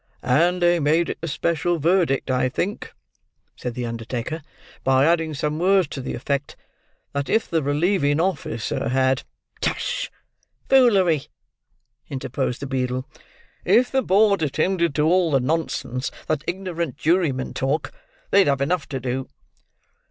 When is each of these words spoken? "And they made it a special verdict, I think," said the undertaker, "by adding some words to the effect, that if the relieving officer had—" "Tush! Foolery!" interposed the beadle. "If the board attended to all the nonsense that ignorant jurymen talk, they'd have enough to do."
"And 0.23 0.63
they 0.63 0.79
made 0.79 1.09
it 1.11 1.19
a 1.21 1.27
special 1.27 1.77
verdict, 1.77 2.31
I 2.31 2.49
think," 2.49 2.91
said 3.55 3.75
the 3.75 3.85
undertaker, 3.85 4.41
"by 4.83 5.05
adding 5.05 5.35
some 5.35 5.59
words 5.59 5.87
to 5.89 6.01
the 6.01 6.15
effect, 6.15 6.55
that 7.13 7.29
if 7.29 7.47
the 7.47 7.61
relieving 7.61 8.19
officer 8.19 8.89
had—" 8.89 9.21
"Tush! 9.59 10.09
Foolery!" 10.67 11.27
interposed 12.09 12.61
the 12.63 12.65
beadle. 12.65 13.07
"If 13.63 13.91
the 13.91 14.01
board 14.01 14.41
attended 14.41 14.95
to 14.95 15.05
all 15.05 15.29
the 15.29 15.39
nonsense 15.39 16.09
that 16.25 16.43
ignorant 16.47 16.97
jurymen 16.97 17.53
talk, 17.53 17.91
they'd 18.31 18.47
have 18.47 18.59
enough 18.61 18.87
to 18.87 18.99
do." 18.99 19.27